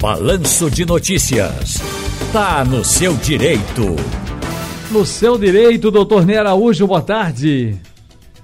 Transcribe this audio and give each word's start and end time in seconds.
Balanço 0.00 0.70
de 0.70 0.84
Notícias. 0.84 1.80
Tá 2.30 2.62
no 2.64 2.84
seu 2.84 3.14
direito. 3.14 3.96
No 4.90 5.06
seu 5.06 5.38
direito, 5.38 5.90
doutor 5.90 6.26
Ney 6.26 6.36
Araújo, 6.36 6.86
boa 6.86 7.00
tarde. 7.00 7.80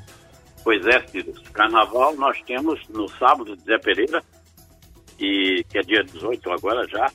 Pois 0.63 0.87
é, 0.87 1.05
Ciro. 1.07 1.33
Carnaval 1.51 2.15
nós 2.15 2.41
temos 2.43 2.79
no 2.87 3.09
sábado 3.09 3.57
de 3.57 3.63
Zé 3.65 3.77
Pereira, 3.79 4.23
e, 5.19 5.65
que 5.69 5.77
é 5.77 5.81
dia 5.81 6.05
18 6.05 6.49
agora 6.49 6.87
já, 6.87 7.11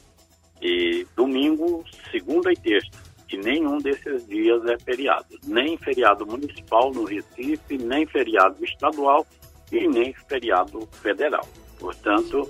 e 0.60 1.06
domingo, 1.16 1.82
segunda 2.10 2.52
e 2.52 2.56
terça. 2.56 2.90
E 3.32 3.38
nenhum 3.38 3.78
desses 3.78 4.28
dias 4.28 4.62
é 4.66 4.78
feriado. 4.78 5.38
Nem 5.46 5.78
feriado 5.78 6.26
municipal 6.26 6.92
no 6.92 7.04
Recife, 7.04 7.78
nem 7.78 8.04
feriado 8.04 8.62
estadual 8.62 9.26
e 9.72 9.88
nem 9.88 10.14
feriado 10.28 10.86
federal. 11.02 11.48
Portanto, 11.80 12.48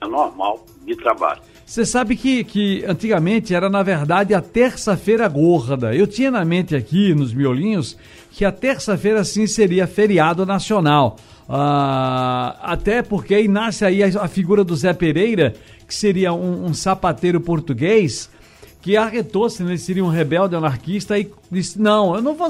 é 0.00 0.06
normal 0.06 0.64
de 0.84 0.96
trabalho. 0.96 1.40
Você 1.64 1.86
sabe 1.86 2.16
que, 2.16 2.42
que 2.42 2.84
antigamente 2.86 3.54
era, 3.54 3.70
na 3.70 3.82
verdade, 3.82 4.34
a 4.34 4.40
terça-feira 4.40 5.28
gorda. 5.28 5.94
Eu 5.94 6.06
tinha 6.06 6.30
na 6.30 6.44
mente 6.44 6.74
aqui, 6.74 7.14
nos 7.14 7.32
miolinhos, 7.32 7.96
que 8.30 8.44
a 8.44 8.50
terça-feira 8.50 9.22
sim 9.22 9.46
seria 9.46 9.86
feriado 9.86 10.44
nacional. 10.44 11.16
Ah, 11.48 12.56
até 12.62 13.02
porque 13.02 13.34
aí 13.34 13.48
nasce 13.48 13.84
aí 13.84 14.02
a, 14.02 14.22
a, 14.22 14.28
figura 14.28 14.64
do 14.64 14.74
Zé 14.74 14.92
Pereira, 14.92 15.54
que 15.86 15.94
seria 15.94 16.32
um, 16.32 16.66
um 16.66 16.74
sapateiro 16.74 17.40
português, 17.40 18.30
que 18.82 18.96
arretou-se, 18.96 19.62
né? 19.62 19.76
seria 19.76 20.04
um 20.04 20.08
rebelde 20.08 20.56
anarquista 20.56 21.16
e 21.16 21.30
disse: 21.50 21.80
Não, 21.80 22.16
eu 22.16 22.20
não 22.20 22.34
vou, 22.34 22.48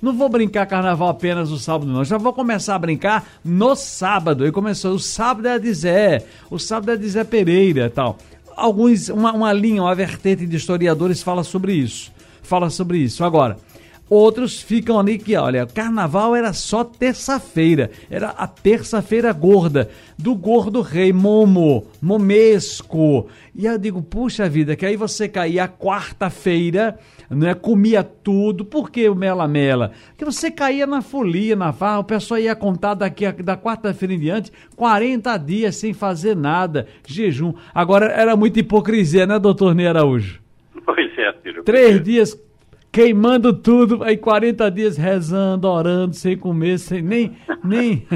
não 0.00 0.16
vou 0.16 0.28
brincar 0.30 0.66
carnaval 0.66 1.10
apenas 1.10 1.50
no 1.50 1.58
sábado, 1.58 1.92
não. 1.92 2.00
Eu 2.00 2.04
já 2.06 2.16
vou 2.16 2.32
começar 2.32 2.74
a 2.74 2.78
brincar 2.78 3.24
no 3.44 3.76
sábado. 3.76 4.46
E 4.46 4.50
começou: 4.50 4.94
o 4.94 4.98
sábado 4.98 5.46
é 5.46 5.58
de 5.58 5.72
Zé, 5.72 6.24
o 6.50 6.58
sábado 6.58 6.92
é 6.92 6.96
de 6.96 7.06
Zé 7.06 7.22
Pereira 7.22 7.90
tal. 7.90 8.16
Alguns, 8.56 9.10
uma, 9.10 9.32
uma 9.32 9.52
linha, 9.52 9.82
uma 9.82 9.94
vertente 9.94 10.46
de 10.46 10.56
historiadores 10.56 11.22
fala 11.22 11.44
sobre 11.44 11.74
isso. 11.74 12.10
Fala 12.42 12.70
sobre 12.70 12.98
isso. 12.98 13.22
Agora, 13.22 13.58
Outros 14.08 14.60
ficam 14.60 15.00
ali 15.00 15.18
que, 15.18 15.34
olha, 15.34 15.66
carnaval 15.66 16.36
era 16.36 16.52
só 16.52 16.84
terça-feira, 16.84 17.90
era 18.10 18.28
a 18.28 18.46
terça-feira 18.46 19.32
gorda, 19.32 19.88
do 20.18 20.34
gordo 20.34 20.82
rei, 20.82 21.10
Momo, 21.10 21.86
Momesco. 22.02 23.28
E 23.54 23.64
eu 23.64 23.78
digo, 23.78 24.02
puxa 24.02 24.46
vida, 24.46 24.76
que 24.76 24.84
aí 24.84 24.94
você 24.94 25.26
caía 25.26 25.66
quarta-feira, 25.66 26.98
né, 27.30 27.54
comia 27.54 28.04
tudo, 28.04 28.62
por 28.62 28.90
que 28.90 29.08
o 29.08 29.14
mela-mela? 29.14 29.92
Porque 30.08 30.24
você 30.26 30.50
caía 30.50 30.86
na 30.86 31.00
folia, 31.00 31.56
na 31.56 31.72
farra, 31.72 32.00
o 32.00 32.04
pessoal 32.04 32.38
ia 32.38 32.54
contar 32.54 32.92
daqui 32.92 33.24
a, 33.24 33.32
da 33.32 33.56
quarta-feira 33.56 34.12
em 34.12 34.18
diante, 34.18 34.52
40 34.76 35.34
dias 35.38 35.76
sem 35.76 35.94
fazer 35.94 36.36
nada, 36.36 36.86
jejum. 37.06 37.54
Agora, 37.74 38.06
era 38.12 38.36
muita 38.36 38.60
hipocrisia, 38.60 39.26
né, 39.26 39.38
doutor 39.38 39.74
Ney 39.74 39.86
Araújo? 39.86 40.40
Pois 40.84 41.18
é, 41.18 41.32
filho. 41.42 41.62
Três 41.62 42.02
dias 42.02 42.43
queimando 42.94 43.52
tudo, 43.52 44.04
aí 44.04 44.16
40 44.16 44.70
dias 44.70 44.96
rezando, 44.96 45.68
orando, 45.68 46.14
sem 46.14 46.38
comer, 46.38 46.78
sem 46.78 47.02
nem. 47.02 47.36
nem... 47.64 48.06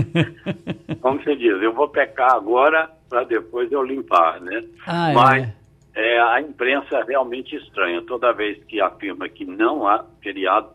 Como 1.02 1.20
você 1.20 1.34
diz, 1.34 1.60
eu 1.60 1.74
vou 1.74 1.88
pecar 1.88 2.32
agora 2.32 2.88
para 3.10 3.24
depois 3.24 3.72
eu 3.72 3.82
limpar, 3.82 4.40
né? 4.40 4.64
Ah, 4.86 5.12
Mas 5.12 5.48
é. 5.48 5.58
É, 5.96 6.20
a 6.20 6.40
imprensa 6.40 6.96
é 6.96 7.02
realmente 7.02 7.56
estranha. 7.56 8.00
Toda 8.02 8.32
vez 8.32 8.62
que 8.64 8.80
afirma 8.80 9.28
que 9.28 9.44
não 9.44 9.84
há 9.88 10.04
feriado, 10.22 10.68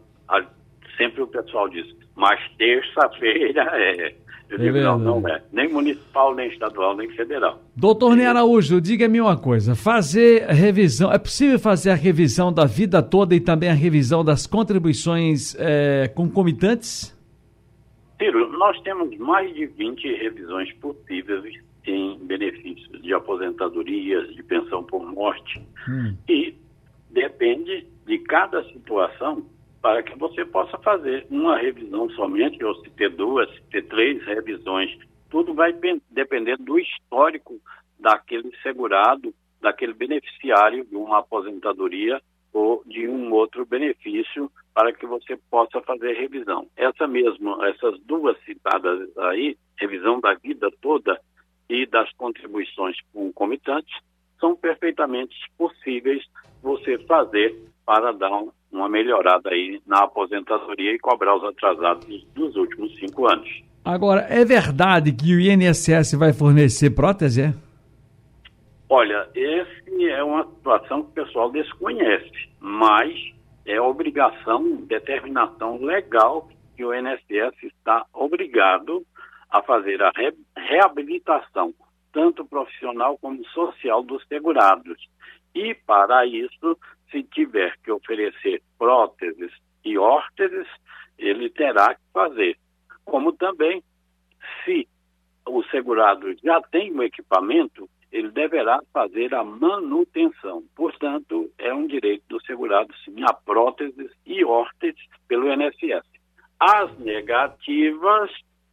sempre 0.98 1.22
o 1.22 1.28
pessoal 1.28 1.70
diz, 1.70 1.88
mas 2.14 2.42
terça-feira 2.58 3.64
é. 3.74 4.16
Eu 4.50 4.58
digo, 4.58 4.78
não, 4.78 5.00
não 5.00 5.28
é. 5.28 5.42
Nem 5.52 5.72
municipal, 5.72 6.36
nem 6.36 6.48
estadual, 6.50 6.96
nem 6.96 7.10
federal. 7.10 7.62
Doutor 7.76 8.16
Ney 8.16 8.26
Araújo, 8.26 8.80
diga-me 8.80 9.20
uma 9.20 9.36
coisa. 9.36 9.76
Fazer 9.76 10.46
revisão, 10.48 11.12
é 11.12 11.18
possível 11.18 11.58
fazer 11.58 11.90
a 11.90 11.96
revisão 11.96 12.54
da 12.54 12.66
vida 12.66 13.02
toda 13.02 13.34
e 13.34 13.40
também 13.40 13.70
a 13.70 13.74
revisão 13.74 14.24
das 14.24 14.46
contribuições 14.46 15.56
é, 15.58 16.08
concomitantes? 16.14 17.18
Ciro, 18.20 18.52
nós 18.58 18.80
temos 18.82 19.18
mais 19.18 19.54
de 19.56 19.66
20 19.66 20.18
revisões 20.18 20.72
possíveis 20.74 21.56
em 21.86 22.18
benefícios 22.20 23.02
de 23.02 23.14
aposentadorias, 23.14 24.34
de 24.36 24.44
pensão 24.44 24.84
por 24.84 25.06
morte. 25.06 25.62
Hum. 25.90 26.16
E 26.30 26.56
depende 27.10 27.88
de 28.06 28.18
cada 28.20 28.64
situação 28.66 29.44
para 29.84 30.02
que 30.02 30.18
você 30.18 30.46
possa 30.46 30.78
fazer 30.78 31.28
uma 31.30 31.58
revisão 31.58 32.10
somente, 32.12 32.64
ou 32.64 32.74
se 32.76 32.90
ter 32.92 33.10
duas, 33.10 33.54
se 33.54 33.62
ter 33.64 33.82
três 33.90 34.24
revisões. 34.24 34.98
Tudo 35.30 35.54
vai 35.54 35.76
depender 36.10 36.56
do 36.58 36.80
histórico 36.80 37.60
daquele 38.00 38.50
segurado, 38.64 39.36
daquele 39.60 39.94
beneficiário 39.94 40.86
de 40.86 40.96
uma 40.96 41.20
aposentadoria 41.20 42.22
ou 42.54 42.82
de 42.86 43.10
um 43.10 43.34
outro 43.34 43.66
benefício 43.66 44.50
para 44.74 44.94
que 44.94 45.06
você 45.06 45.36
possa 45.52 45.82
fazer 45.82 46.14
revisão. 46.14 46.66
Essa 46.78 47.06
mesmo, 47.06 47.62
essas 47.66 48.00
duas 48.06 48.38
citadas 48.46 49.10
aí, 49.18 49.58
revisão 49.78 50.22
da 50.22 50.34
vida 50.36 50.72
toda 50.82 51.20
e 51.70 51.86
das 51.86 52.10
contribuições 52.14 52.96
concomitantes, 53.12 53.94
são 54.40 54.56
perfeitamente 54.56 55.36
possíveis 55.58 56.24
você 56.62 56.98
fazer 57.00 57.54
para 57.86 58.14
dar 58.14 58.32
uma 58.74 58.90
melhorada 58.90 59.50
aí 59.50 59.82
na 59.86 60.04
aposentadoria 60.04 60.94
e 60.94 61.00
cobrar 61.00 61.36
os 61.36 61.44
atrasados 61.44 62.26
dos 62.34 62.56
últimos 62.56 62.94
cinco 62.96 63.28
anos. 63.28 63.50
Agora, 63.86 64.22
é 64.30 64.44
verdade 64.44 65.12
que 65.12 65.36
o 65.36 65.40
INSS 65.40 66.14
vai 66.14 66.34
fornecer 66.34 66.90
prótese? 66.92 67.54
Olha, 68.90 69.28
esse 69.36 70.06
é 70.10 70.24
uma 70.24 70.44
situação 70.46 71.04
que 71.04 71.10
o 71.10 71.26
pessoal 71.26 71.52
desconhece, 71.52 72.50
mas 72.60 73.14
é 73.66 73.80
obrigação, 73.80 74.78
determinação 74.88 75.84
legal 75.84 76.48
que 76.76 76.86
o 76.86 76.94
INSS 76.94 77.56
está 77.64 78.06
obrigado 78.14 79.04
a 79.50 79.62
fazer 79.62 80.02
a 80.02 80.12
re 80.16 80.34
reabilitação, 80.56 81.74
tanto 82.12 82.46
profissional 82.46 83.18
como 83.18 83.44
social, 83.46 84.02
dos 84.04 84.26
segurados. 84.28 84.98
E, 85.56 85.74
para 85.74 86.26
isso, 86.26 86.78
se 87.12 87.24
tiver 87.24 87.78
que 87.84 87.92
oferecer 87.92 88.62
próteses 88.78 89.52
e 89.86 89.98
órteses, 89.98 90.68
ele 91.18 91.50
terá 91.50 91.94
que 91.94 92.02
fazer. 92.12 92.58
Como 93.06 93.34
também, 93.34 93.84
se 94.64 94.88
o 95.46 95.64
segurado 95.66 96.34
já 96.44 96.62
tem 96.62 96.92
o 96.92 97.04
equipamento, 97.04 97.90
ele 98.12 98.30
deverá 98.30 98.80
fazer 98.94 99.34
a 99.34 99.44
manutenção. 99.44 100.64
Portanto, 100.76 101.52
é 101.58 101.74
um 101.74 101.88
direito 101.88 102.24
do 102.30 102.42
segurado, 102.44 102.94
sim, 103.04 103.16
a 103.24 103.34
próteses 103.34 104.12
e 104.26 104.46
órteses 104.46 105.04
pelo 105.28 105.52
INSS. 105.52 106.06
As 106.60 106.98
negativas 107.00 108.32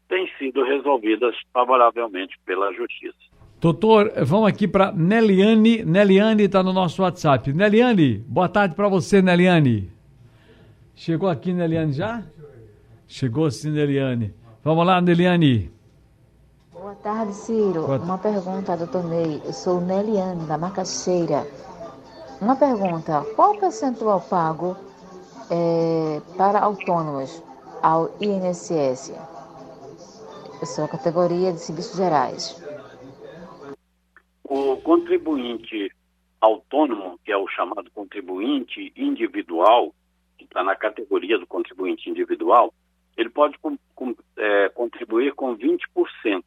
têm 0.09 0.31
sido 0.39 0.62
resolvidas 0.62 1.35
favoravelmente 1.53 2.39
pela 2.45 2.73
Justiça. 2.73 3.30
Doutor, 3.60 4.10
vamos 4.25 4.48
aqui 4.48 4.66
para 4.66 4.91
Neliane. 4.91 5.85
Neliane 5.85 6.44
está 6.44 6.62
no 6.62 6.73
nosso 6.73 7.02
WhatsApp. 7.02 7.52
Neliane, 7.52 8.17
boa 8.26 8.49
tarde 8.49 8.75
para 8.75 8.88
você, 8.88 9.20
Neliane. 9.20 9.93
Chegou 10.94 11.29
aqui, 11.29 11.52
Neliane, 11.52 11.93
já? 11.93 12.23
Chegou 13.06 13.50
sim, 13.50 13.70
Neliane. 13.70 14.35
Vamos 14.64 14.87
lá, 14.87 14.99
Neliane. 15.02 15.70
Boa 16.73 16.94
tarde, 16.94 17.35
Ciro. 17.35 17.85
Boa... 17.85 17.99
Uma 17.99 18.17
pergunta, 18.17 18.75
doutor 18.79 19.05
Ney. 19.05 19.43
Eu 19.44 19.52
sou 19.52 19.79
Neliane, 19.79 20.46
da 20.46 20.56
Macaxeira. 20.56 21.46
Uma 22.40 22.56
pergunta: 22.56 23.26
qual 23.37 23.52
o 23.52 23.61
percentual 23.61 24.23
pago 24.23 24.75
é, 25.50 26.23
para 26.38 26.61
autônomos 26.61 27.43
ao 27.82 28.11
INSS? 28.23 29.12
Eu 30.58 30.67
sou 30.67 30.87
a 30.87 30.88
categoria 30.88 31.52
de 31.52 31.61
serviços 31.61 31.99
gerais 31.99 32.69
o 34.50 34.76
contribuinte 34.79 35.91
autônomo, 36.41 37.20
que 37.25 37.31
é 37.31 37.37
o 37.37 37.47
chamado 37.47 37.88
contribuinte 37.93 38.93
individual, 38.97 39.94
que 40.37 40.43
está 40.44 40.64
na 40.64 40.75
categoria 40.75 41.38
do 41.38 41.47
contribuinte 41.47 42.11
individual, 42.11 42.75
ele 43.17 43.31
pode 43.31 43.56
com, 43.58 43.79
com, 43.94 44.12
é, 44.37 44.69
contribuir 44.70 45.35
com 45.35 45.56
20% 45.56 46.43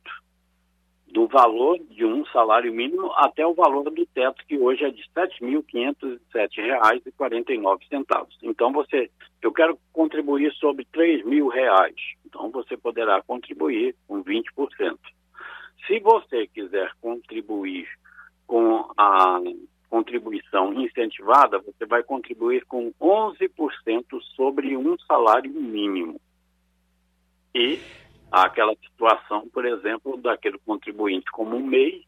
do 1.07 1.27
valor 1.27 1.79
de 1.91 2.03
um 2.03 2.25
salário 2.25 2.73
mínimo 2.73 3.09
até 3.15 3.47
o 3.47 3.53
valor 3.53 3.89
do 3.89 4.05
teto, 4.07 4.45
que 4.47 4.57
hoje 4.57 4.83
é 4.83 4.89
de 4.89 5.01
R$ 5.15 5.29
7.507,49. 5.41 8.27
Então, 8.41 8.73
você, 8.73 9.09
eu 9.41 9.53
quero 9.53 9.79
contribuir 9.93 10.51
sobre 10.55 10.85
R$ 10.93 11.23
3.000. 11.23 11.93
Então, 12.25 12.51
você 12.51 12.75
poderá 12.75 13.21
contribuir 13.21 13.95
com 14.07 14.21
20%. 14.21 14.97
Se 15.87 15.99
você 15.99 16.47
quiser 16.47 16.91
contribuir 17.01 17.87
com 18.47 18.89
a 18.97 19.39
contribuição 19.89 20.73
incentivada, 20.73 21.59
você 21.59 21.85
vai 21.85 22.01
contribuir 22.03 22.65
com 22.65 22.91
11% 22.99 24.21
sobre 24.35 24.75
um 24.75 24.97
salário 24.99 25.51
mínimo. 25.51 26.19
E 27.53 27.79
aquela 28.31 28.73
situação, 28.75 29.47
por 29.49 29.65
exemplo, 29.65 30.17
daquele 30.17 30.57
contribuinte 30.59 31.29
como 31.31 31.55
um 31.55 31.65
MEI, 31.65 32.05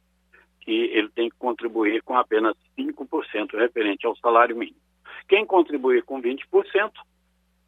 que 0.61 0.71
ele 0.71 1.09
tem 1.09 1.29
que 1.29 1.35
contribuir 1.37 2.01
com 2.01 2.17
apenas 2.17 2.55
5% 2.77 3.55
referente 3.55 4.07
ao 4.07 4.15
salário 4.17 4.55
mínimo. 4.55 4.79
Quem 5.27 5.45
contribuir 5.45 6.03
com 6.03 6.19
20% 6.19 6.91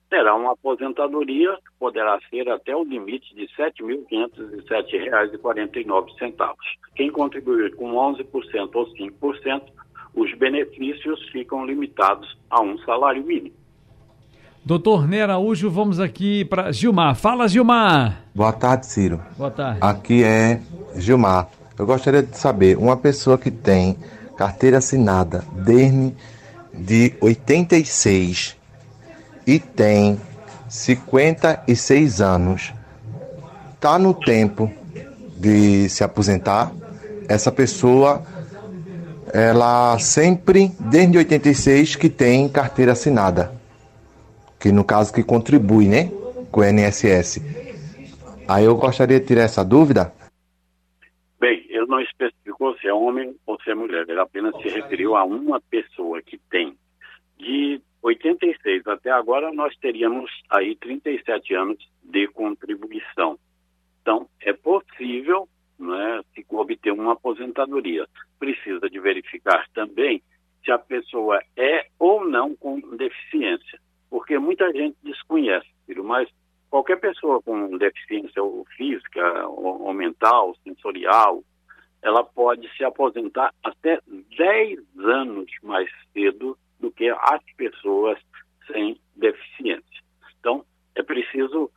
terá 0.10 0.34
uma 0.36 0.54
aposentadoria 0.54 1.54
que 1.58 1.70
poderá 1.80 2.20
ser 2.30 2.50
até 2.50 2.76
o 2.76 2.84
limite 2.84 3.34
de 3.36 3.48
R$ 3.58 3.72
7.507,49. 3.80 6.56
Quem 6.96 7.12
contribuir 7.12 7.76
com 7.76 7.94
11% 7.94 8.70
ou 8.74 8.88
5%, 8.94 9.62
os 10.16 10.34
benefícios 10.38 11.22
ficam 11.30 11.66
limitados 11.66 12.38
a 12.50 12.62
um 12.62 12.78
salário 12.80 13.24
mínimo. 13.24 13.56
Doutor 14.66 15.08
Ney 15.08 15.22
Araújo, 15.22 15.70
vamos 15.70 16.00
aqui 16.00 16.44
para 16.44 16.72
Gilmar. 16.74 17.16
Fala, 17.16 17.48
Gilmar. 17.48 18.24
Boa 18.36 18.52
tarde, 18.52 18.88
Ciro. 18.88 19.22
Boa 19.38 19.52
tarde. 19.52 19.80
Aqui 19.82 20.24
é 20.24 20.60
Gilmar. 20.96 21.48
Eu 21.80 21.86
gostaria 21.86 22.24
de 22.24 22.36
saber, 22.36 22.76
uma 22.78 22.98
pessoa 22.98 23.38
que 23.38 23.52
tem 23.52 23.96
carteira 24.36 24.80
assinada 24.80 25.46
desde 25.54 26.14
de 26.74 27.14
86 27.22 28.57
e 29.48 29.60
tem 29.60 30.20
56 30.68 32.22
anos, 32.22 32.74
tá 33.80 33.98
no 33.98 34.14
tempo 34.14 34.72
de 35.38 35.88
se 35.88 36.04
aposentar? 36.04 36.72
Essa 37.30 37.52
pessoa 37.52 38.22
ela 39.34 39.98
sempre 40.00 40.72
desde 40.80 41.18
86 41.18 41.96
que 41.96 42.10
tem 42.10 42.48
carteira 42.48 42.92
assinada 42.92 43.58
que 44.60 44.72
no 44.72 44.84
caso 44.84 45.14
que 45.14 45.24
contribui, 45.24 45.88
né, 45.88 46.10
com 46.52 46.62
o 46.62 46.64
INSS. 46.64 47.42
Aí 48.48 48.66
eu 48.66 48.76
gostaria 48.76 49.20
de 49.20 49.26
tirar 49.26 49.44
essa 49.44 49.64
dúvida. 49.64 50.12
Bem, 51.40 51.66
ele 51.70 51.86
não 51.86 52.00
especificou 52.02 52.76
se 52.78 52.88
é 52.88 52.94
homem 52.94 53.36
ou 53.46 53.62
se 53.62 53.70
é 53.70 53.76
mulher, 53.76 54.06
ele 54.08 54.20
apenas 54.20 54.56
se 54.62 54.70
referiu 54.70 55.16
a 55.16 55.24
uma 55.24 55.62
pessoa 55.70 56.22
que 56.22 56.40
tem. 56.50 56.76
De 57.38 57.80
86 58.08 58.88
até 58.88 59.12
agora, 59.12 59.52
nós 59.52 59.76
teríamos 59.78 60.32
aí 60.50 60.76
37 60.76 61.54
anos 61.54 61.78
de 62.04 62.28
contribuição. 62.28 63.38
Então, 64.02 64.28
é 64.42 64.54
possível 64.54 65.48
né, 65.78 66.22
se 66.34 66.46
obter 66.50 66.92
uma 66.92 67.14
aposentadoria. 67.14 68.08
Precisa 68.40 68.90
de 68.90 69.00
verificar 69.00 69.68
também 69.74 70.22
se 70.64 70.72
a 70.72 70.80
pessoa 70.80 71.40
é 71.56 71.88
ou 72.00 72.26
não 72.26 72.56
com 72.56 72.80
deficiência 72.96 73.80
porque 74.10 74.38
muita 74.40 74.72
gente 74.72 74.98
desconhece, 75.04 75.68
mas 76.04 76.30
qualquer 76.70 77.00
pessoa 77.00 77.42
com 77.42 77.78
deficiência 77.78 78.42
física, 78.76 79.48
ou, 79.48 79.84
ou 79.84 79.94
mental, 79.94 80.56
sensorial, 80.64 81.44
ela 82.02 82.24
pode 82.24 82.70
se 82.76 82.84
aposentar 82.84 83.54
até 83.64 84.00
10 84.38 84.80
anos 84.98 85.52
mais 85.64 85.90
cedo 86.14 86.58
do 86.80 86.92
que 86.92 87.10
as 87.10 87.42
pessoas 87.56 88.18
sem 88.72 89.00
deficiência. 89.16 90.04
Então, 90.40 90.64
é 90.96 91.04
preciso 91.04 91.72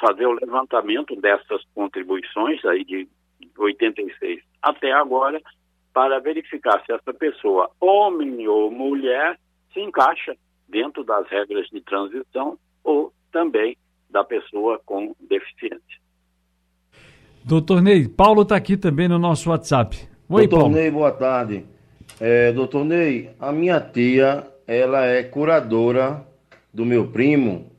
fazer 0.00 0.26
o 0.26 0.32
levantamento 0.32 1.14
dessas 1.16 1.62
contribuições 1.74 2.64
aí 2.64 2.84
de 2.84 3.08
86 3.56 4.42
até 4.62 4.92
agora 4.92 5.40
para 5.92 6.18
verificar 6.18 6.82
se 6.84 6.92
essa 6.92 7.14
pessoa, 7.14 7.70
homem 7.80 8.48
ou 8.48 8.70
mulher, 8.70 9.38
se 9.72 9.80
encaixa 9.80 10.36
dentro 10.68 11.04
das 11.04 11.26
regras 11.28 11.68
de 11.68 11.80
transição 11.80 12.58
ou 12.82 13.12
também 13.30 13.76
da 14.10 14.24
pessoa 14.24 14.80
com 14.84 15.14
deficiência. 15.20 16.02
Doutor 17.44 17.82
Ney, 17.82 18.08
Paulo 18.08 18.42
está 18.42 18.56
aqui 18.56 18.76
também 18.76 19.06
no 19.06 19.18
nosso 19.18 19.50
WhatsApp. 19.50 19.96
Oi, 20.28 20.46
doutor 20.46 20.64
Paulo. 20.64 20.74
Ney, 20.74 20.90
boa 20.90 21.12
tarde. 21.12 21.64
É, 22.20 22.52
doutor 22.52 22.84
Ney, 22.84 23.30
a 23.40 23.52
minha 23.52 23.80
tia, 23.80 24.46
ela 24.66 25.04
é 25.06 25.22
curadora 25.22 26.24
do 26.72 26.84
meu 26.84 27.08
primo 27.08 27.70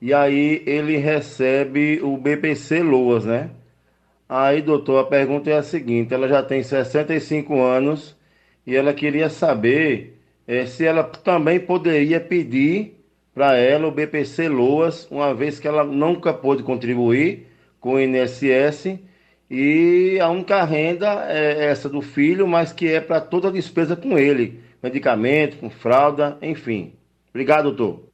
e 0.00 0.14
aí 0.14 0.62
ele 0.66 0.96
recebe 0.96 2.00
o 2.02 2.16
BPC 2.16 2.82
Loas, 2.82 3.24
né? 3.24 3.50
Aí, 4.28 4.62
doutor, 4.62 5.00
a 5.00 5.04
pergunta 5.04 5.50
é 5.50 5.58
a 5.58 5.62
seguinte: 5.62 6.14
ela 6.14 6.28
já 6.28 6.42
tem 6.42 6.62
65 6.62 7.60
anos 7.60 8.16
e 8.66 8.74
ela 8.74 8.94
queria 8.94 9.28
saber 9.28 10.18
é, 10.46 10.64
se 10.66 10.86
ela 10.86 11.04
também 11.04 11.60
poderia 11.60 12.20
pedir 12.20 12.98
para 13.34 13.56
ela 13.56 13.88
o 13.88 13.90
BPC 13.90 14.48
Loas, 14.48 15.06
uma 15.10 15.34
vez 15.34 15.58
que 15.60 15.68
ela 15.68 15.84
nunca 15.84 16.32
pôde 16.32 16.62
contribuir 16.62 17.46
com 17.78 17.94
o 17.94 18.00
INSS 18.00 18.98
e 19.50 20.20
a 20.20 20.28
única 20.28 20.62
renda 20.62 21.26
é 21.28 21.66
essa 21.66 21.88
do 21.88 22.00
filho, 22.00 22.46
mas 22.46 22.72
que 22.72 22.86
é 22.86 23.00
para 23.00 23.20
toda 23.20 23.48
a 23.48 23.52
despesa 23.52 23.96
com 23.96 24.16
ele, 24.16 24.60
medicamento, 24.80 25.58
com 25.58 25.68
fralda, 25.68 26.38
enfim. 26.40 26.94
Obrigado, 27.30 27.72
doutor. 27.72 28.08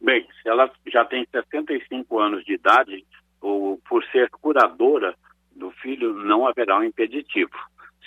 Bem, 0.00 0.26
se 0.42 0.48
ela 0.48 0.68
já 0.88 1.04
tem 1.04 1.24
65 1.30 2.18
anos 2.18 2.44
de 2.44 2.54
idade, 2.54 3.04
ou 3.40 3.80
por 3.88 4.04
ser 4.06 4.28
curadora 4.30 5.14
do 5.54 5.70
filho, 5.70 6.12
não 6.12 6.44
haverá 6.46 6.76
um 6.78 6.84
impeditivo. 6.84 7.52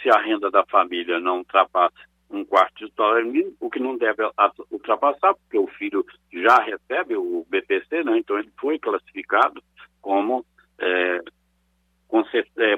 Se 0.02 0.10
a 0.10 0.20
renda 0.20 0.52
da 0.52 0.66
família 0.66 1.22
não 1.22 1.38
ultrapassa 1.38 1.96
um 2.30 2.44
quarto 2.44 2.86
de 2.86 2.94
salário 2.94 3.32
mínimo, 3.32 3.56
o 3.62 3.70
que 3.70 3.80
não 3.80 3.98
deve 3.98 4.24
ultrapassar, 4.70 5.36
porque 5.36 5.58
o 5.58 5.68
filho 5.68 6.06
já 6.34 6.58
recebe 6.58 7.16
o 7.16 7.46
BPC, 7.50 8.04
né? 8.04 8.18
então 8.18 8.38
ele 8.38 8.52
foi 8.60 8.78
classificado 8.78 9.64
como 10.02 10.46
é, 10.80 11.20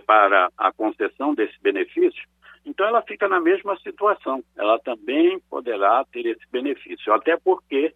para 0.06 0.50
a 0.58 0.72
concessão 0.72 1.34
desse 1.34 1.60
benefício, 1.62 2.24
então 2.66 2.86
ela 2.86 3.02
fica 3.02 3.28
na 3.28 3.40
mesma 3.40 3.78
situação, 3.78 4.44
ela 4.58 4.78
também 4.80 5.40
poderá 5.50 6.04
ter 6.12 6.26
esse 6.26 6.46
benefício, 6.52 7.14
até 7.14 7.38
porque 7.38 7.94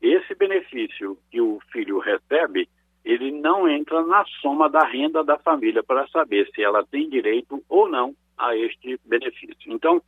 esse 0.00 0.34
benefício 0.34 1.16
que 1.30 1.40
o 1.40 1.58
filho 1.72 1.98
recebe, 1.98 2.68
ele 3.04 3.30
não 3.30 3.68
entra 3.68 4.02
na 4.04 4.24
soma 4.42 4.68
da 4.68 4.84
renda 4.86 5.24
da 5.24 5.38
família 5.38 5.82
para 5.82 6.06
saber 6.08 6.48
se 6.54 6.62
ela 6.62 6.84
tem 6.84 7.08
direito 7.08 7.62
ou 7.68 7.88
não 7.88 8.14
a 8.36 8.54
este 8.56 8.98
benefício. 9.06 9.72
Então, 9.72 10.02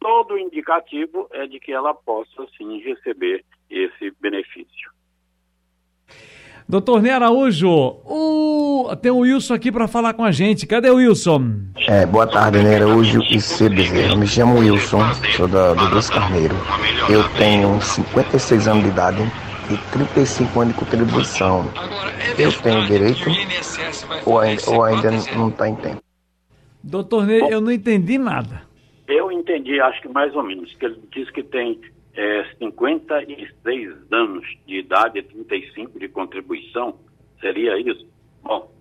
todo 0.00 0.38
indicativo 0.38 1.28
é 1.32 1.46
de 1.46 1.58
que 1.60 1.72
ela 1.72 1.94
possa 1.94 2.46
sim 2.56 2.78
receber 2.80 3.44
esse 3.70 4.10
benefício. 4.20 4.90
Doutor 6.66 7.02
Ney 7.02 7.12
Araújo, 7.12 7.68
o... 7.68 8.96
tem 9.00 9.12
o 9.12 9.18
Wilson 9.18 9.52
aqui 9.52 9.70
para 9.70 9.86
falar 9.86 10.14
com 10.14 10.24
a 10.24 10.32
gente. 10.32 10.66
Cadê 10.66 10.88
o 10.88 10.96
Wilson? 10.96 11.56
É, 11.86 12.06
boa 12.06 12.26
tarde, 12.26 12.62
Ney 12.62 12.76
Araújo 12.76 13.20
e. 13.22 13.68
Bezerra. 13.68 14.16
Me 14.16 14.26
chamo 14.26 14.58
Wilson, 14.58 15.00
sou 15.36 15.46
da, 15.46 15.74
do 15.74 15.90
Doce 15.90 16.10
Carneiro. 16.10 16.54
Eu 17.10 17.22
tenho 17.36 17.78
56 17.82 18.66
anos 18.66 18.82
de 18.82 18.88
idade 18.88 19.22
e 19.70 19.76
35 19.92 20.58
anos 20.58 20.72
de 20.72 20.80
contribuição. 20.80 21.70
Eu 22.38 22.50
tenho 22.50 22.86
direito 22.86 23.30
ou 24.24 24.38
ainda, 24.38 24.62
ou 24.70 24.84
ainda 24.84 25.10
não 25.36 25.50
está 25.50 25.68
em 25.68 25.74
tempo? 25.76 26.02
Doutor 26.82 27.26
Ney, 27.26 27.42
eu 27.50 27.60
não 27.60 27.70
entendi 27.70 28.16
nada. 28.16 28.62
Eu 29.06 29.30
entendi, 29.30 29.78
acho 29.80 30.00
que 30.00 30.08
mais 30.08 30.34
ou 30.34 30.42
menos, 30.42 30.74
que 30.76 30.86
ele 30.86 30.98
diz 31.12 31.28
que 31.30 31.42
tem 31.42 31.78
é, 32.16 32.44
56 32.58 34.12
anos 34.12 34.46
de 34.66 34.78
idade 34.78 35.18
e 35.18 35.22
35 35.22 35.98
de 35.98 36.08
contribuição. 36.08 36.98
Seria 37.40 37.78
isso? 37.78 38.06
Bom, 38.42 38.72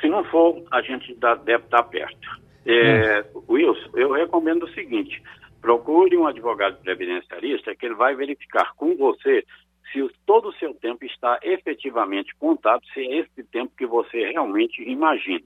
se 0.00 0.08
não 0.08 0.24
for, 0.24 0.62
a 0.70 0.82
gente 0.82 1.14
dá, 1.14 1.34
deve 1.34 1.64
estar 1.64 1.82
perto. 1.84 2.44
É, 2.66 3.24
hum. 3.34 3.42
Wilson, 3.48 3.90
eu 3.94 4.12
recomendo 4.12 4.64
o 4.64 4.72
seguinte: 4.72 5.22
procure 5.60 6.16
um 6.16 6.26
advogado 6.26 6.80
previdenciarista 6.82 7.74
que 7.74 7.86
ele 7.86 7.94
vai 7.94 8.14
verificar 8.14 8.74
com 8.76 8.96
você 8.96 9.44
se 9.92 10.02
o, 10.02 10.10
todo 10.26 10.48
o 10.48 10.54
seu 10.54 10.74
tempo 10.74 11.04
está 11.04 11.38
efetivamente 11.42 12.34
contado, 12.36 12.84
se 12.92 13.00
é 13.00 13.20
esse 13.20 13.44
tempo 13.44 13.72
que 13.76 13.86
você 13.86 14.30
realmente 14.30 14.82
imagina. 14.82 15.44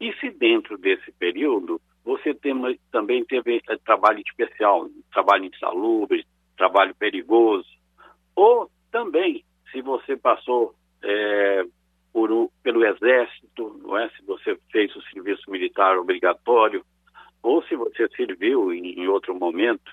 E 0.00 0.12
se 0.14 0.30
dentro 0.30 0.78
desse 0.78 1.10
período 1.12 1.80
você 2.04 2.34
tem, 2.34 2.78
também 2.90 3.24
teve 3.24 3.62
é, 3.68 3.76
trabalho 3.78 4.22
especial, 4.26 4.88
trabalho 5.12 5.44
insalubre, 5.44 6.26
trabalho 6.56 6.94
perigoso, 6.94 7.68
ou 8.34 8.70
também, 8.90 9.44
se 9.70 9.80
você 9.80 10.16
passou 10.16 10.74
é, 11.02 11.64
por, 12.12 12.50
pelo 12.62 12.84
Exército, 12.84 13.80
não 13.82 13.96
é? 13.98 14.08
se 14.10 14.24
você 14.24 14.58
fez 14.70 14.94
o 14.94 15.02
serviço 15.02 15.50
militar 15.50 15.96
obrigatório, 15.96 16.84
ou 17.42 17.62
se 17.64 17.74
você 17.74 18.08
serviu 18.16 18.72
em, 18.72 19.00
em 19.00 19.08
outro 19.08 19.34
momento. 19.34 19.92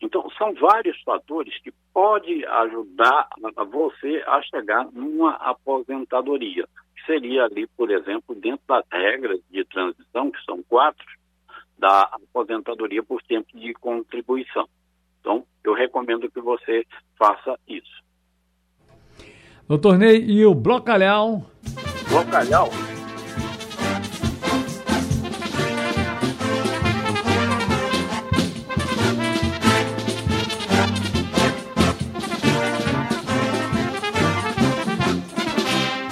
Então, 0.00 0.28
são 0.36 0.52
vários 0.54 1.00
fatores 1.02 1.58
que 1.62 1.72
podem 1.92 2.44
ajudar 2.44 3.28
a 3.56 3.64
você 3.64 4.22
a 4.26 4.42
chegar 4.42 4.86
numa 4.92 5.32
aposentadoria. 5.36 6.66
Seria 7.06 7.44
ali, 7.44 7.66
por 7.68 7.90
exemplo, 7.90 8.34
dentro 8.34 8.64
das 8.66 8.84
regras 8.92 9.40
de 9.50 9.64
transição, 9.64 10.30
que 10.30 10.42
são 10.44 10.62
quatro, 10.64 11.06
da 11.78 12.08
aposentadoria 12.12 13.02
por 13.02 13.22
tempo 13.22 13.46
de 13.54 13.72
contribuição. 13.74 14.68
Então, 15.20 15.44
eu 15.64 15.74
recomendo 15.74 16.30
que 16.30 16.40
você 16.40 16.86
faça 17.18 17.58
isso. 17.66 18.04
Doutor 19.68 19.98
Ney, 19.98 20.24
e 20.24 20.46
o 20.46 20.54
Blocalhau? 20.54 21.44
Blocalhau? 22.08 22.70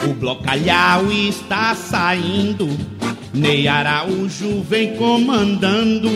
O 0.07 0.15
Blocalhau 0.15 1.11
está 1.13 1.75
saindo, 1.77 2.67
Ney 3.35 3.67
Araújo 3.67 4.63
vem 4.63 4.97
comandando. 4.97 6.09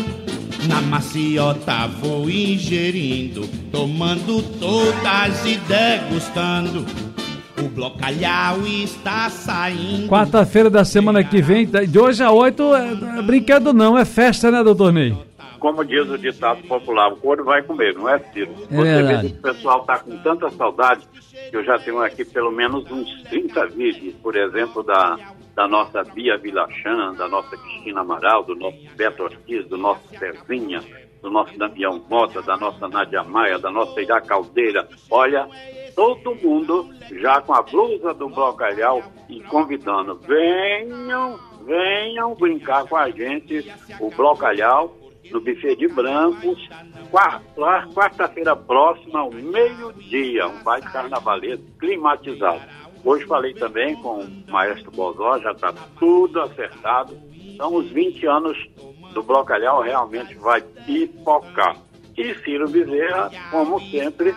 Na 0.69 0.81
maciota 0.81 1.89
vou 2.01 2.31
ingerindo, 2.31 3.49
tomando 3.73 4.41
todas 4.61 5.45
e 5.45 5.57
degustando. 5.57 6.85
O 7.61 7.69
blocalhau 7.69 8.65
está 8.67 9.29
saindo. 9.31 10.09
Quarta-feira 10.09 10.71
da 10.71 10.85
semana 10.85 11.25
que 11.25 11.43
vem, 11.43 11.67
de 11.67 11.99
hoje 11.99 12.23
a 12.23 12.31
oito, 12.31 12.75
é, 12.75 12.91
é 13.19 13.23
brinquedo 13.23 13.73
não, 13.73 13.99
é 13.99 14.05
festa, 14.05 14.51
né, 14.51 14.63
doutor 14.63 14.93
Ney? 14.93 15.17
Como 15.59 15.85
diz 15.85 16.09
o 16.09 16.17
ditado 16.17 16.63
popular, 16.69 17.13
o 17.13 17.17
couro 17.17 17.45
vai 17.45 17.63
comer, 17.63 17.95
não 17.95 18.09
é, 18.09 18.21
Ciro? 18.33 18.53
É 18.71 18.77
Você 18.77 18.85
verdade. 18.85 19.27
vê 19.27 19.33
que 19.33 19.39
o 19.39 19.43
pessoal 19.43 19.81
está 19.81 19.99
com 19.99 20.17
tanta 20.19 20.49
saudade, 20.51 21.01
que 21.51 21.57
eu 21.57 21.65
já 21.65 21.79
tenho 21.81 22.01
aqui 22.01 22.25
pelo 22.25 22.53
menos 22.53 22.89
uns 22.93 23.23
30 23.25 23.67
vídeos, 23.69 24.15
por 24.23 24.37
exemplo, 24.37 24.85
da, 24.85 25.17
da 25.59 25.67
nossa 25.67 26.05
Bia 26.05 26.39
Vilachan, 26.39 27.15
da 27.15 27.27
nossa 27.27 27.57
Cristina 27.57 28.03
Amaral, 28.03 28.45
do 28.45 28.55
nosso 28.55 28.79
Beto 28.95 29.25
Ortiz, 29.25 29.67
do 29.67 29.77
nosso 29.77 30.09
Cezinha, 30.17 30.81
do 31.21 31.33
nosso 31.33 31.59
Damião 31.59 32.01
Mota, 32.09 32.41
da 32.41 32.57
nossa 32.57 32.87
Nádia 32.87 33.25
Maia, 33.25 33.59
da 33.59 33.69
nossa 33.69 34.01
Ira 34.01 34.21
Caldeira. 34.21 34.89
Olha, 35.11 35.49
todo 35.97 36.37
mundo 36.37 36.89
já 37.21 37.41
com 37.41 37.55
a 37.55 37.63
blusa 37.63 38.15
do 38.15 38.29
Blocalhau 38.29 39.03
e 39.29 39.41
convidando, 39.41 40.15
venham, 40.21 41.37
venham 41.67 42.37
brincar 42.37 42.87
com 42.87 42.97
a 42.97 43.11
gente, 43.11 43.69
o 43.99 44.11
Blocalhau, 44.11 44.97
no 45.33 45.41
buffet 45.41 45.75
de 45.75 45.89
brancos, 45.89 46.69
quarta-feira 47.93 48.55
próxima, 48.55 49.19
ao 49.19 49.33
meio-dia, 49.33 50.47
um 50.47 50.63
baile 50.63 50.87
carnavalesco 50.87 51.67
climatizado. 51.81 52.63
Hoje 53.09 53.25
falei 53.25 53.55
também 53.55 53.97
com 53.97 54.19
o 54.21 54.51
maestro 54.51 54.91
Bozó, 54.91 55.39
já 55.39 55.53
está 55.53 55.73
tudo 55.99 56.43
acertado. 56.43 57.19
Então, 57.35 57.75
os 57.75 57.89
20 57.91 58.27
anos 58.27 58.69
do 59.15 59.23
Blocalhau 59.23 59.81
realmente 59.81 60.35
vai 60.35 60.61
pipocar. 60.61 61.75
E 62.19 62.35
Ciro 62.43 62.69
Bezerra, 62.69 63.31
como 63.49 63.81
sempre, 63.81 64.35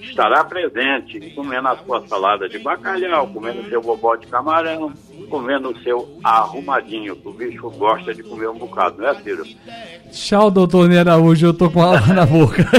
estará 0.00 0.42
presente, 0.44 1.20
comendo 1.34 1.68
a 1.68 1.76
sua 1.76 2.08
salada 2.08 2.48
de 2.48 2.58
bacalhau, 2.58 3.28
comendo 3.28 3.68
seu 3.68 3.82
bobó 3.82 4.16
de 4.16 4.26
camarão, 4.26 4.90
comendo 5.28 5.68
o 5.68 5.78
seu 5.82 6.08
arrumadinho, 6.24 7.14
que 7.16 7.28
o 7.28 7.32
bicho 7.34 7.68
gosta 7.72 8.14
de 8.14 8.22
comer 8.22 8.48
um 8.48 8.56
bocado, 8.56 9.02
não 9.02 9.10
é, 9.10 9.14
Ciro? 9.16 9.44
Tchau, 10.10 10.50
doutor 10.50 10.88
Ney 10.88 11.00
Araújo, 11.00 11.48
eu 11.48 11.52
tô 11.52 11.70
com 11.70 11.82
água 11.82 12.14
na 12.14 12.24
boca. 12.24 12.64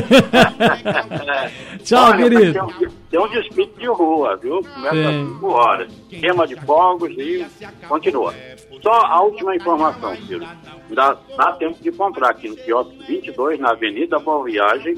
Tchau, 1.84 2.10
Olha, 2.10 2.18
querido. 2.18 2.54
Tem 2.54 2.62
um, 2.62 2.92
tem 3.12 3.20
um 3.20 3.28
desfile 3.28 3.72
de 3.78 3.86
rua, 3.86 4.36
viu? 4.38 4.64
Começa 4.64 5.10
às 5.10 5.28
5 5.28 5.48
horas. 5.48 5.92
Queima 6.10 6.48
de 6.48 6.56
fogos 6.56 7.12
e 7.12 7.46
continua. 7.88 8.34
Só 8.82 8.92
a 8.92 9.22
última 9.22 9.56
informação, 9.56 10.16
Ciro. 10.28 10.46
Dá, 10.90 11.18
dá 11.38 11.52
tempo 11.54 11.82
de 11.82 11.92
comprar 11.92 12.32
aqui 12.32 12.50
no 12.50 12.56
quiosque 12.56 12.98
22, 13.08 13.60
na 13.60 13.72
Avenida 13.72 14.20
Boa 14.20 14.44
Viagem, 14.44 14.98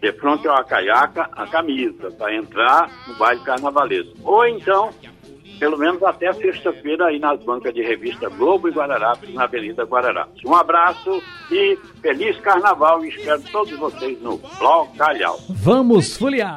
de 0.00 0.12
frente 0.12 0.46
ao 0.48 0.56
Acaiaca, 0.56 1.28
a 1.32 1.46
camisa, 1.46 2.10
para 2.12 2.34
entrar 2.34 2.90
no 3.06 3.14
baile 3.16 3.40
carnavalesco. 3.42 4.14
Ou 4.22 4.46
então, 4.46 4.90
pelo 5.58 5.76
menos 5.78 6.02
até 6.02 6.32
sexta-feira, 6.32 7.06
aí 7.06 7.18
nas 7.18 7.42
bancas 7.42 7.74
de 7.74 7.82
revista 7.82 8.28
Globo 8.28 8.68
e 8.68 8.72
Guararapes, 8.72 9.32
na 9.34 9.44
Avenida 9.44 9.84
Guararapes. 9.84 10.44
Um 10.44 10.54
abraço 10.54 11.22
e 11.50 11.78
feliz 12.00 12.38
carnaval 12.40 13.04
e 13.04 13.08
espero 13.08 13.42
todos 13.50 13.76
vocês 13.78 14.20
no 14.20 14.38
Calhau. 14.96 15.38
Vamos 15.48 16.16
foliar! 16.16 16.54